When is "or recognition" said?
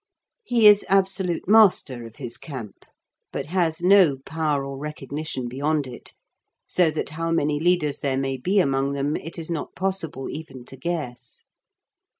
4.65-5.47